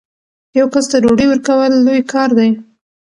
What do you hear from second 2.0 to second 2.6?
کار دی.